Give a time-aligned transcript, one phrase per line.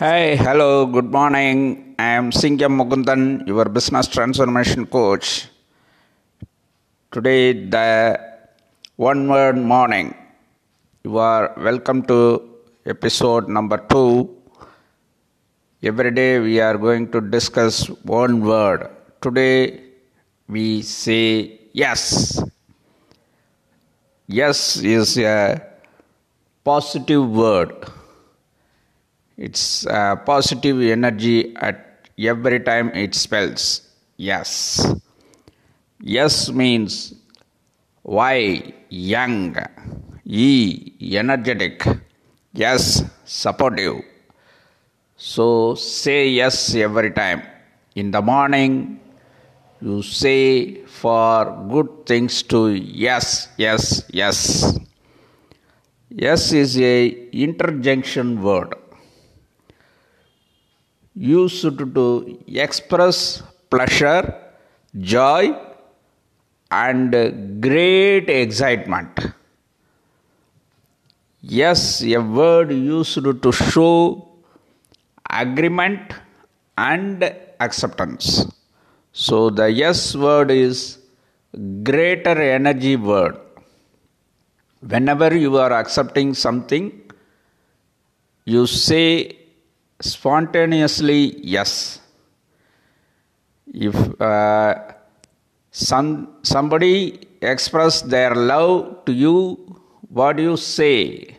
[0.00, 1.96] Hey, hello, good morning.
[1.98, 5.48] I am Singham Mugundan, your business transformation coach.
[7.10, 8.20] Today, the
[8.94, 10.14] one word morning.
[11.02, 12.18] You are welcome to
[12.86, 14.36] episode number two.
[15.82, 17.88] Every day, we are going to discuss
[18.20, 18.88] one word.
[19.20, 19.82] Today,
[20.46, 22.40] we say yes.
[24.28, 25.60] Yes is a
[26.62, 27.97] positive word
[29.38, 34.84] it's a positive energy at every time it spells yes.
[36.00, 37.14] Yes means
[38.02, 39.56] Y, young,
[40.24, 41.86] E, energetic,
[42.52, 44.02] yes, supportive.
[45.16, 47.42] So say yes every time.
[47.94, 49.00] In the morning,
[49.80, 54.78] you say for good things to yes, yes, yes.
[56.10, 58.74] Yes is a interjunction word
[61.18, 64.34] used to express pleasure,
[64.98, 65.54] joy,
[66.70, 69.18] and great excitement.
[71.40, 74.28] Yes, a word used to show
[75.30, 76.12] agreement
[76.76, 77.22] and
[77.60, 78.46] acceptance.
[79.12, 80.98] So the yes word is
[81.82, 83.38] greater energy word.
[84.80, 86.92] Whenever you are accepting something,
[88.44, 89.37] you say
[90.00, 92.00] spontaneously yes.
[93.72, 94.74] If uh,
[95.70, 99.56] some somebody express their love to you
[100.08, 101.36] what do you say?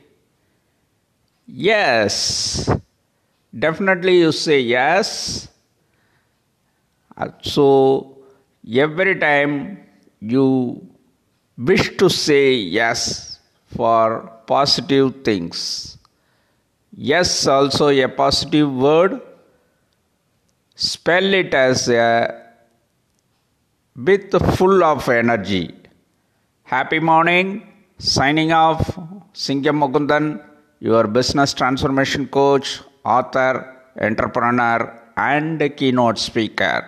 [1.48, 2.70] Yes.
[3.58, 5.48] Definitely you say yes.
[7.18, 8.18] Uh, so
[8.72, 9.80] every time
[10.22, 10.88] you
[11.58, 13.40] wish to say yes
[13.76, 15.99] for positive things
[16.92, 19.22] Yes, also a positive word.
[20.76, 22.54] Spell it as a
[24.04, 25.76] bit full of energy.
[26.64, 27.68] Happy morning.
[27.98, 28.98] Signing off.
[29.34, 30.42] Singham Mukundan,
[30.80, 34.80] your business transformation coach, author, entrepreneur,
[35.18, 36.88] and keynote speaker.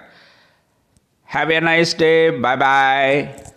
[1.25, 2.29] Have a nice day.
[2.29, 3.50] Bye bye.